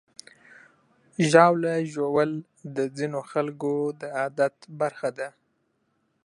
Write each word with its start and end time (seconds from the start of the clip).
ژاوله 1.31 1.73
ژوول 1.93 2.31
د 2.75 2.77
ځینو 2.97 3.19
خلکو 3.31 3.73
د 3.99 4.01
عادت 4.17 4.55
برخه 4.79 5.09
ده. 5.17 5.29